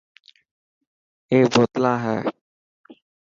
اي 1.31 1.37
بوتلنا 1.51 1.93
هي. 2.03 2.17